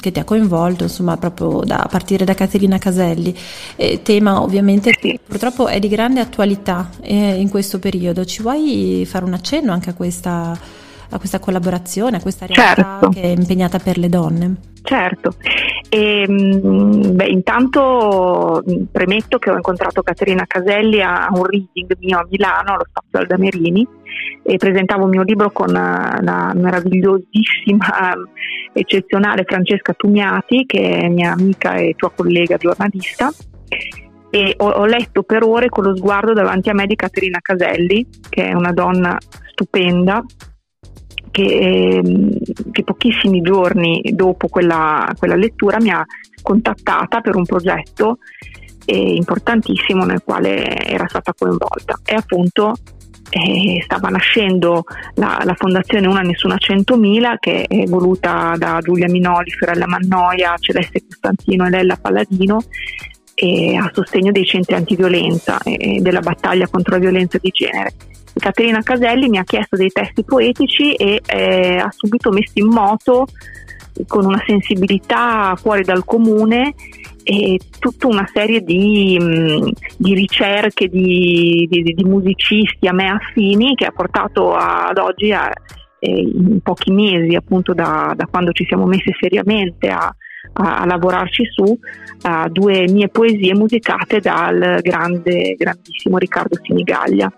che 0.00 0.12
ti 0.12 0.18
ha 0.18 0.24
coinvolto, 0.24 0.84
insomma, 0.84 1.16
proprio 1.16 1.60
da, 1.64 1.78
a 1.78 1.88
partire 1.88 2.24
da 2.24 2.34
Caterina 2.34 2.78
Caselli. 2.78 3.36
Eh, 3.76 4.00
tema 4.02 4.40
ovviamente 4.40 4.90
che 4.92 5.18
purtroppo 5.24 5.66
è 5.68 5.78
di 5.78 5.88
grande 5.88 6.20
attualità 6.20 6.90
eh, 7.02 7.34
in 7.34 7.48
questo 7.48 7.78
periodo. 7.78 8.24
Ci 8.24 8.42
vuoi 8.42 9.04
fare 9.06 9.24
un 9.24 9.34
accenno 9.34 9.72
anche 9.72 9.90
a 9.90 9.94
questa, 9.94 10.58
a 11.12 11.18
questa 11.18 11.38
collaborazione, 11.38 12.16
a 12.16 12.20
questa 12.20 12.46
realtà 12.46 12.82
certo. 12.82 13.08
che 13.10 13.22
è 13.22 13.26
impegnata 13.26 13.78
per 13.78 13.98
le 13.98 14.08
donne? 14.08 14.56
Certo, 14.82 15.34
e, 15.88 16.24
ehm, 16.26 17.14
beh, 17.14 17.26
intanto 17.26 18.62
premetto 18.90 19.38
che 19.38 19.50
ho 19.50 19.54
incontrato 19.54 20.02
Caterina 20.02 20.44
Caselli 20.46 21.00
a 21.02 21.28
un 21.30 21.44
reading 21.44 21.96
mio 22.00 22.18
a 22.18 22.26
Milano 22.28 22.72
allo 22.72 22.86
Spazio 22.88 23.18
Aldamerini 23.18 23.86
e 24.42 24.56
presentavo 24.56 25.04
il 25.04 25.10
mio 25.10 25.22
libro 25.22 25.50
con 25.50 25.68
la 25.68 26.52
meravigliosissima, 26.54 28.14
eccezionale 28.72 29.44
Francesca 29.46 29.92
Tugnati 29.92 30.64
che 30.66 30.80
è 30.80 31.08
mia 31.08 31.32
amica 31.32 31.74
e 31.74 31.94
tua 31.96 32.10
collega 32.10 32.56
giornalista 32.56 33.30
e 34.30 34.54
ho, 34.56 34.66
ho 34.66 34.86
letto 34.86 35.22
per 35.22 35.44
ore 35.44 35.68
con 35.68 35.84
lo 35.84 35.94
sguardo 35.94 36.32
davanti 36.32 36.70
a 36.70 36.74
me 36.74 36.86
di 36.86 36.96
Caterina 36.96 37.38
Caselli 37.42 38.08
che 38.30 38.48
è 38.48 38.54
una 38.54 38.72
donna 38.72 39.16
stupenda 39.50 40.24
che, 41.32 41.42
ehm, 41.42 42.30
che 42.70 42.84
pochissimi 42.84 43.40
giorni 43.40 44.00
dopo 44.14 44.46
quella, 44.46 45.12
quella, 45.18 45.34
lettura 45.34 45.78
mi 45.80 45.90
ha 45.90 46.04
contattata 46.40 47.20
per 47.20 47.34
un 47.34 47.44
progetto 47.44 48.18
eh, 48.84 49.14
importantissimo 49.14 50.04
nel 50.04 50.22
quale 50.22 50.76
era 50.86 51.08
stata 51.08 51.32
coinvolta. 51.36 51.98
E 52.04 52.14
appunto 52.14 52.74
eh, 53.30 53.80
stava 53.82 54.10
nascendo 54.10 54.84
la, 55.14 55.40
la, 55.42 55.54
fondazione 55.54 56.06
Una 56.06 56.20
Nessuna 56.20 56.56
100.000 56.56 57.36
che 57.40 57.64
è 57.64 57.84
voluta 57.84 58.54
da 58.58 58.78
Giulia 58.82 59.08
Minoli, 59.08 59.50
Fiorella 59.50 59.86
Mannoia, 59.86 60.54
Celeste 60.58 61.02
Costantino 61.08 61.66
e 61.66 61.70
Lella 61.70 61.96
Palladino 61.96 62.58
a 63.34 63.90
sostegno 63.92 64.30
dei 64.30 64.44
centri 64.44 64.74
antiviolenza 64.74 65.58
e 65.62 66.00
della 66.00 66.20
battaglia 66.20 66.68
contro 66.68 66.94
la 66.94 67.00
violenza 67.00 67.38
di 67.40 67.50
genere. 67.50 67.92
Caterina 68.34 68.82
Caselli 68.82 69.28
mi 69.28 69.38
ha 69.38 69.44
chiesto 69.44 69.76
dei 69.76 69.90
testi 69.90 70.24
poetici 70.24 70.94
e 70.94 71.20
eh, 71.26 71.76
ha 71.76 71.90
subito 71.90 72.30
messo 72.30 72.52
in 72.54 72.68
moto 72.68 73.26
con 74.06 74.24
una 74.24 74.42
sensibilità 74.46 75.54
fuori 75.56 75.82
dal 75.82 76.04
comune 76.04 76.74
e 77.24 77.58
tutta 77.78 78.06
una 78.06 78.28
serie 78.32 78.62
di, 78.62 79.18
mh, 79.20 79.70
di 79.96 80.14
ricerche 80.14 80.88
di, 80.88 81.66
di, 81.70 81.82
di, 81.82 82.04
musicisti 82.04 82.88
a 82.88 82.92
me 82.92 83.10
affini 83.10 83.74
che 83.74 83.84
ha 83.84 83.92
portato 83.92 84.54
ad 84.54 84.98
oggi 84.98 85.30
a, 85.30 85.50
eh, 85.98 86.10
in 86.10 86.60
pochi 86.62 86.90
mesi 86.90 87.36
appunto 87.36 87.74
da, 87.74 88.12
da, 88.16 88.26
quando 88.26 88.50
ci 88.52 88.64
siamo 88.64 88.86
messi 88.86 89.14
seriamente 89.20 89.88
a, 89.88 90.12
a, 90.54 90.84
lavorarci 90.84 91.44
su 91.44 91.78
a 92.22 92.48
due 92.48 92.84
mie 92.88 93.08
poesie 93.08 93.54
musicate 93.54 94.20
dal 94.20 94.78
grande, 94.80 95.54
grandissimo 95.56 96.18
Riccardo 96.18 96.58
Sinigaglia 96.62 97.32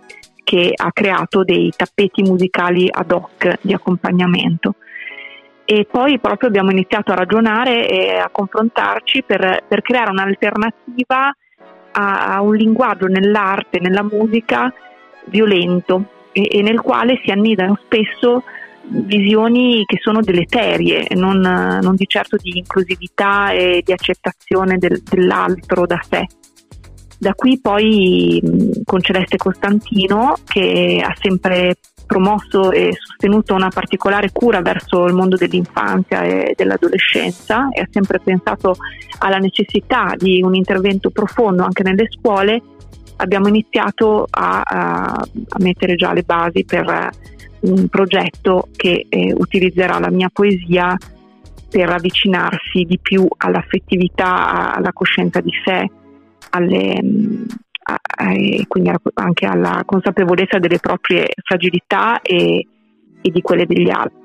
che 0.45 0.73
ha 0.77 0.93
creato 0.93 1.43
dei 1.43 1.73
tappeti 1.75 2.23
musicali 2.23 2.89
ad 2.91 3.11
hoc 3.11 3.59
di 3.63 3.73
accompagnamento. 3.73 4.75
E 5.65 5.87
poi 5.91 6.21
proprio 6.21 6.51
abbiamo 6.51 6.71
iniziato 6.71 7.13
a 7.13 7.15
ragionare 7.15 7.89
e 7.89 8.19
a 8.19 8.29
confrontarci 8.31 9.23
per, 9.23 9.65
per 9.67 9.81
creare 9.81 10.11
un'alternativa 10.11 11.35
a, 11.93 12.35
a, 12.35 12.43
un 12.43 12.55
linguaggio 12.55 13.07
nell'arte, 13.07 13.81
nella 13.81 14.03
musica 14.03 14.71
violento 15.27 16.05
e, 16.33 16.47
e 16.51 16.63
nel 16.63 16.83
quale 16.83 17.19
si 17.25 17.31
annidano 17.31 17.79
spesso 17.83 18.45
visioni 18.89 19.85
che 19.87 19.99
sono 20.01 20.21
deleterie, 20.21 21.07
non, 21.15 21.39
non, 21.39 21.95
di 21.95 22.07
certo 22.07 22.37
di 22.37 22.59
inclusività 22.59 23.51
e 23.53 23.83
di 23.85 23.93
accettazione 23.93 24.79
del, 24.79 25.03
dell'altro 25.03 25.87
da 25.87 26.01
sé. 26.09 26.27
Da 27.19 27.33
qui 27.35 27.59
poi 27.61 28.43
con 28.85 29.01
Celeste 29.01 29.37
Costantino 29.37 30.35
che 30.45 31.03
ha 31.03 31.15
sempre 31.19 31.77
promosso 32.07 32.71
e 32.71 32.91
sostenuto 32.93 33.55
una 33.55 33.71
particolare 33.71 34.31
cura 34.31 34.61
verso 34.61 35.05
il 35.07 35.15
mondo 35.15 35.37
dell'infanzia 35.37 36.23
e 36.23 36.55
dell'adolescenza 36.55 37.69
e 37.71 37.81
ha 37.81 37.89
sempre 37.91 38.21
pensato 38.21 38.77
alla 39.19 39.39
necessità 39.39 40.15
di 40.17 40.43
un 40.43 40.55
intervento 40.55 41.11
profondo 41.11 41.65
anche 41.65 41.83
nelle 41.83 42.07
scuole, 42.11 42.61
abbiamo 43.17 43.49
iniziato 43.49 44.27
a, 44.29 44.61
a, 44.61 45.05
a 45.15 45.57
mettere 45.61 45.95
già 45.95 46.13
le 46.13 46.23
basi 46.23 46.65
per 46.65 47.11
un 47.65 47.89
progetto 47.89 48.69
che 48.77 49.07
eh, 49.09 49.33
utilizzerà 49.37 49.99
la 49.99 50.11
mia 50.11 50.31
poesia 50.33 50.97
per 51.71 51.91
avvicinarsi 51.91 52.85
di 52.85 52.99
più 53.01 53.27
all'affettività, 53.37 54.75
alla 54.75 54.93
coscienza 54.93 55.41
di 55.41 55.51
sé, 55.65 55.91
alle, 56.51 57.01
a, 57.83 57.99
a, 58.01 58.33
quindi 58.69 58.91
anche 59.15 59.47
alla 59.47 59.83
consapevolezza 59.85 60.59
delle 60.59 60.79
proprie 60.79 61.27
fragilità 61.43 62.21
e, 62.23 62.67
e 63.21 63.31
di 63.31 63.41
quelle 63.41 63.67
degli 63.67 63.91
altri. 63.91 64.23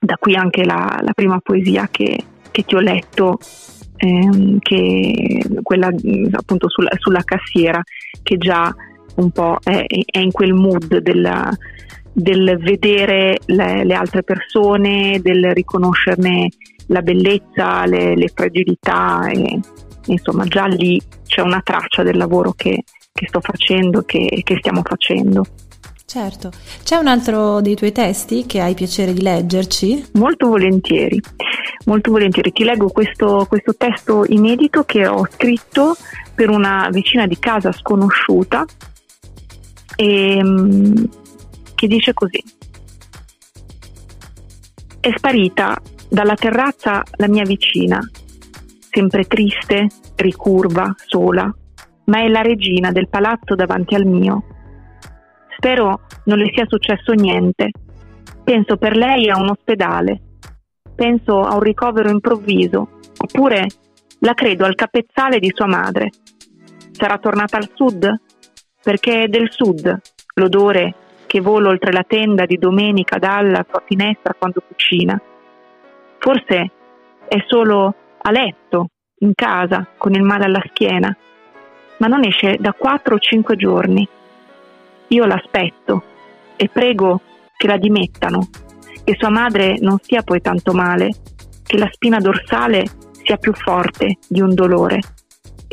Da 0.00 0.16
qui 0.18 0.36
anche 0.36 0.64
la, 0.64 1.00
la 1.02 1.12
prima 1.12 1.38
poesia 1.40 1.88
che, 1.90 2.16
che, 2.50 2.62
ti 2.62 2.76
ho 2.76 2.80
letto, 2.80 3.38
ehm, 3.96 4.58
che 4.60 5.44
quella 5.62 5.90
appunto 6.30 6.70
sulla, 6.70 6.90
sulla, 6.96 7.24
cassiera, 7.24 7.82
che 8.22 8.38
già 8.38 8.74
un 9.16 9.30
po' 9.32 9.58
è, 9.62 9.84
è 9.84 10.18
in 10.18 10.30
quel 10.30 10.54
mood 10.54 10.98
della, 10.98 11.52
del 12.18 12.58
vedere 12.58 13.38
le, 13.46 13.84
le, 13.84 13.94
altre 13.94 14.24
persone, 14.24 15.20
del 15.22 15.52
riconoscerne 15.52 16.48
la 16.86 17.00
bellezza, 17.00 17.86
le, 17.86 18.16
le 18.16 18.28
fragilità 18.34 19.28
e 19.28 19.60
insomma 20.06 20.44
già 20.44 20.66
lì 20.66 21.00
c'è 21.26 21.42
una 21.42 21.60
traccia 21.62 22.02
del 22.02 22.16
lavoro 22.16 22.52
che, 22.56 22.82
che 23.12 23.26
sto 23.28 23.40
facendo, 23.40 24.02
che, 24.02 24.40
che 24.42 24.56
stiamo 24.58 24.82
facendo. 24.82 25.44
Certo, 26.04 26.50
c'è 26.82 26.96
un 26.96 27.06
altro 27.06 27.60
dei 27.60 27.76
tuoi 27.76 27.92
testi 27.92 28.46
che 28.46 28.60
hai 28.60 28.74
piacere 28.74 29.12
di 29.12 29.20
leggerci? 29.20 30.06
Molto 30.14 30.48
volentieri, 30.48 31.20
molto 31.84 32.10
volentieri. 32.10 32.50
Ti 32.50 32.64
leggo 32.64 32.88
questo, 32.88 33.44
questo 33.46 33.76
testo 33.76 34.24
inedito 34.26 34.84
che 34.84 35.06
ho 35.06 35.26
scritto 35.30 35.94
per 36.34 36.48
una 36.48 36.88
vicina 36.90 37.26
di 37.26 37.38
casa 37.38 37.70
sconosciuta 37.72 38.64
e, 40.00 40.36
ehm, 40.38 41.08
che 41.78 41.86
dice 41.86 42.12
così. 42.12 42.42
È 44.98 45.12
sparita 45.16 45.80
dalla 46.10 46.34
terrazza 46.34 47.04
la 47.18 47.28
mia 47.28 47.44
vicina, 47.44 48.00
sempre 48.90 49.26
triste, 49.26 49.86
ricurva, 50.16 50.92
sola, 51.06 51.54
ma 52.06 52.18
è 52.18 52.26
la 52.26 52.42
regina 52.42 52.90
del 52.90 53.08
palazzo 53.08 53.54
davanti 53.54 53.94
al 53.94 54.06
mio. 54.06 54.42
Spero 55.56 56.00
non 56.24 56.38
le 56.38 56.50
sia 56.52 56.66
successo 56.66 57.12
niente. 57.12 57.70
Penso 58.42 58.76
per 58.76 58.96
lei 58.96 59.30
a 59.30 59.38
un 59.38 59.50
ospedale. 59.50 60.20
Penso 60.96 61.42
a 61.42 61.54
un 61.54 61.60
ricovero 61.60 62.10
improvviso. 62.10 62.98
Oppure 63.18 63.66
la 64.20 64.34
credo 64.34 64.64
al 64.64 64.74
capezzale 64.74 65.38
di 65.38 65.52
sua 65.54 65.66
madre. 65.66 66.10
Sarà 66.90 67.18
tornata 67.18 67.56
al 67.56 67.70
sud? 67.72 68.08
Perché 68.82 69.22
è 69.22 69.28
del 69.28 69.48
sud 69.52 70.00
l'odore 70.34 70.94
che 71.28 71.40
vola 71.40 71.68
oltre 71.68 71.92
la 71.92 72.04
tenda 72.04 72.46
di 72.46 72.56
domenica 72.56 73.18
dalla 73.18 73.64
sua 73.68 73.82
finestra 73.84 74.34
quando 74.36 74.62
cucina. 74.66 75.20
Forse 76.18 76.70
è 77.28 77.44
solo 77.46 77.94
a 78.20 78.30
letto, 78.30 78.88
in 79.18 79.32
casa, 79.34 79.86
con 79.96 80.14
il 80.14 80.22
male 80.22 80.46
alla 80.46 80.64
schiena, 80.70 81.14
ma 81.98 82.06
non 82.06 82.24
esce 82.24 82.56
da 82.58 82.72
quattro 82.72 83.16
o 83.16 83.18
cinque 83.18 83.56
giorni. 83.56 84.08
Io 85.08 85.26
l'aspetto 85.26 86.02
e 86.56 86.68
prego 86.68 87.20
che 87.56 87.66
la 87.66 87.76
dimettano, 87.76 88.48
che 89.04 89.14
sua 89.18 89.30
madre 89.30 89.76
non 89.80 89.98
stia 89.98 90.22
poi 90.22 90.40
tanto 90.40 90.72
male, 90.72 91.10
che 91.62 91.76
la 91.76 91.88
spina 91.92 92.18
dorsale 92.20 92.84
sia 93.22 93.36
più 93.36 93.52
forte 93.52 94.16
di 94.26 94.40
un 94.40 94.54
dolore. 94.54 94.98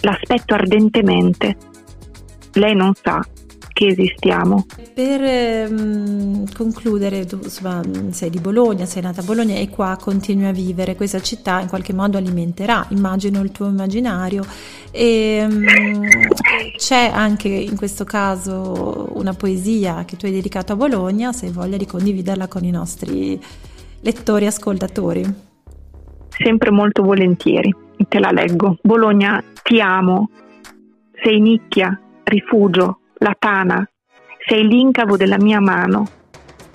L'aspetto 0.01 0.53
ardentemente. 0.53 1.55
Lei 2.53 2.75
non 2.75 2.93
sa 2.93 3.21
che 3.75 3.87
esistiamo. 3.87 4.65
Per 4.93 5.69
um, 5.69 6.45
concludere, 6.53 7.25
tu 7.25 7.37
insomma, 7.43 7.81
sei 8.11 8.29
di 8.29 8.39
Bologna, 8.39 8.85
sei 8.85 9.01
nata 9.01 9.19
a 9.19 9.23
Bologna 9.25 9.55
e 9.55 9.67
qua 9.67 9.97
continui 9.99 10.45
a 10.45 10.53
vivere, 10.53 10.95
questa 10.95 11.19
città 11.19 11.59
in 11.59 11.67
qualche 11.67 11.91
modo 11.91 12.17
alimenterà, 12.17 12.85
immagino, 12.91 13.41
il 13.41 13.51
tuo 13.51 13.67
immaginario 13.67 14.45
e 14.91 15.45
um, 15.45 15.65
c'è 16.77 17.11
anche 17.13 17.49
in 17.49 17.75
questo 17.75 18.05
caso 18.05 19.09
una 19.15 19.33
poesia 19.33 20.05
che 20.05 20.15
tu 20.15 20.25
hai 20.25 20.31
dedicato 20.31 20.71
a 20.71 20.77
Bologna, 20.77 21.33
se 21.33 21.47
hai 21.47 21.51
voglia 21.51 21.75
di 21.75 21.85
condividerla 21.85 22.47
con 22.47 22.63
i 22.63 22.71
nostri 22.71 23.37
lettori 23.99 24.45
e 24.45 24.47
ascoltatori. 24.47 25.33
Sempre 26.29 26.71
molto 26.71 27.03
volentieri, 27.03 27.75
te 28.07 28.19
la 28.19 28.31
leggo. 28.31 28.77
Bologna, 28.81 29.43
ti 29.63 29.81
amo, 29.81 30.29
sei 31.21 31.41
nicchia, 31.41 31.99
rifugio, 32.23 32.99
la 33.25 33.35
tana, 33.39 33.83
sei 34.45 34.67
l'incavo 34.67 35.17
della 35.17 35.39
mia 35.39 35.59
mano 35.59 36.05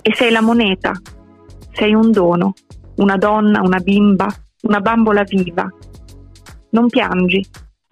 e 0.01 0.13
sei 0.13 0.31
la 0.31 0.41
moneta, 0.41 0.91
sei 1.71 1.93
un 1.93 2.11
dono, 2.11 2.51
una 2.97 3.15
donna, 3.15 3.61
una 3.61 3.79
bimba, 3.79 4.27
una 4.63 4.81
bambola 4.81 5.23
viva. 5.23 5.65
Non 6.71 6.89
piangi, 6.89 7.41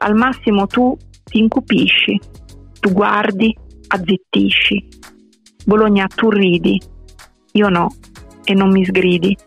al 0.01 0.13
massimo 0.13 0.67
tu 0.67 0.97
ti 1.23 1.39
incupisci, 1.39 2.19
tu 2.81 2.91
guardi, 2.91 3.55
azzittisci. 3.87 4.87
Bologna, 5.65 6.05
tu 6.07 6.29
ridi, 6.29 6.81
io 7.53 7.69
no, 7.69 7.87
e 8.43 8.53
non 8.53 8.71
mi 8.71 8.83
sgridi. 8.83 9.37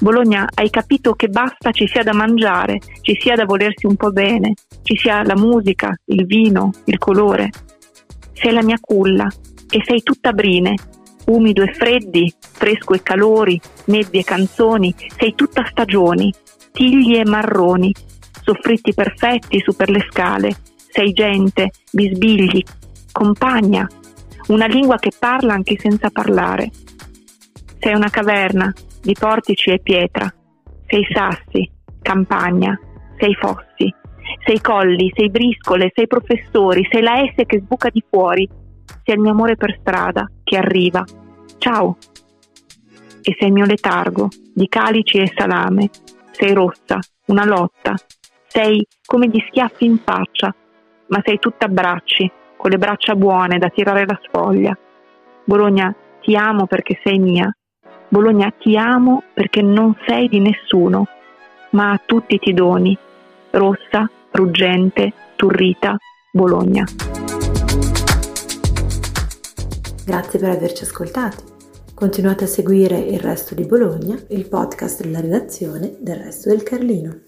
Bologna, 0.00 0.48
hai 0.54 0.70
capito 0.70 1.12
che 1.12 1.28
basta 1.28 1.72
ci 1.72 1.86
sia 1.88 2.02
da 2.02 2.14
mangiare, 2.14 2.80
ci 3.02 3.18
sia 3.20 3.34
da 3.34 3.44
volersi 3.44 3.84
un 3.84 3.96
po' 3.96 4.12
bene, 4.12 4.54
ci 4.82 4.96
sia 4.96 5.22
la 5.24 5.36
musica, 5.36 5.94
il 6.06 6.24
vino, 6.24 6.70
il 6.86 6.96
colore 6.96 7.50
sei 8.34 8.52
la 8.52 8.62
mia 8.62 8.78
culla 8.80 9.26
e 9.70 9.82
sei 9.84 10.02
tutta 10.02 10.32
brine, 10.32 10.74
umido 11.26 11.62
e 11.62 11.72
freddi, 11.72 12.32
fresco 12.38 12.94
e 12.94 13.02
calori, 13.02 13.58
nebbie 13.86 14.20
e 14.20 14.24
canzoni, 14.24 14.94
sei 15.16 15.34
tutta 15.34 15.64
stagioni, 15.64 16.32
tigli 16.72 17.16
e 17.16 17.24
marroni, 17.24 17.92
soffritti 18.42 18.92
perfetti 18.92 19.60
su 19.60 19.74
per 19.74 19.88
le 19.88 20.06
scale, 20.10 20.56
sei 20.88 21.12
gente, 21.12 21.70
bisbigli, 21.90 22.62
compagna, 23.10 23.88
una 24.48 24.66
lingua 24.66 24.96
che 24.98 25.12
parla 25.18 25.54
anche 25.54 25.78
senza 25.78 26.10
parlare. 26.10 26.70
Sei 27.78 27.94
una 27.94 28.10
caverna 28.10 28.72
di 29.00 29.14
portici 29.18 29.70
e 29.70 29.80
pietra, 29.80 30.32
sei 30.86 31.06
sassi, 31.10 31.70
campagna, 32.02 32.78
sei 33.18 33.34
fossi, 33.34 33.92
sei 34.44 34.60
colli, 34.60 35.12
sei 35.14 35.30
briscole, 35.30 35.92
sei 35.94 36.06
professori, 36.06 36.86
sei 36.90 37.02
la 37.02 37.16
S 37.16 37.42
che 37.46 37.60
sbuca 37.60 37.88
di 37.90 38.02
fuori, 38.08 38.48
sei 39.04 39.14
il 39.14 39.20
mio 39.20 39.32
amore 39.32 39.56
per 39.56 39.76
strada 39.80 40.28
che 40.42 40.56
arriva. 40.56 41.04
Ciao! 41.58 41.96
E 43.22 43.36
sei 43.38 43.48
il 43.48 43.54
mio 43.54 43.64
letargo 43.64 44.28
di 44.52 44.68
calici 44.68 45.18
e 45.18 45.32
salame, 45.34 45.88
sei 46.30 46.52
rossa, 46.52 46.98
una 47.26 47.44
lotta, 47.44 47.94
sei 48.46 48.86
come 49.04 49.28
di 49.28 49.42
schiaffi 49.48 49.84
in 49.84 49.98
faccia, 49.98 50.54
ma 51.08 51.20
sei 51.24 51.38
tutta 51.38 51.68
bracci, 51.68 52.30
con 52.56 52.70
le 52.70 52.78
braccia 52.78 53.14
buone 53.14 53.58
da 53.58 53.68
tirare 53.68 54.04
la 54.06 54.18
sfoglia. 54.22 54.76
Bologna, 55.44 55.94
ti 56.20 56.36
amo 56.36 56.66
perché 56.66 57.00
sei 57.02 57.18
mia. 57.18 57.54
Bologna, 58.08 58.52
ti 58.58 58.76
amo 58.76 59.22
perché 59.34 59.60
non 59.60 59.94
sei 60.06 60.28
di 60.28 60.40
nessuno, 60.40 61.06
ma 61.70 61.90
a 61.90 62.00
tutti 62.04 62.38
ti 62.38 62.52
doni. 62.54 62.96
Rossa, 63.50 64.08
Ruggente, 64.36 65.12
Turrita, 65.36 65.96
Bologna. 66.32 66.84
Grazie 70.04 70.38
per 70.40 70.48
averci 70.48 70.82
ascoltati. 70.82 71.44
Continuate 71.94 72.42
a 72.42 72.48
seguire 72.48 72.98
il 72.98 73.20
resto 73.20 73.54
di 73.54 73.64
Bologna, 73.64 74.18
il 74.30 74.48
podcast 74.48 75.02
della 75.02 75.20
redazione 75.20 75.98
del 76.00 76.16
resto 76.16 76.48
del 76.48 76.64
Carlino. 76.64 77.26